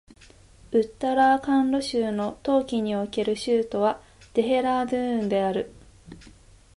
[0.71, 4.01] ウッタラーカンド州の冬季における州都は
[4.33, 5.71] デヘラードゥーンである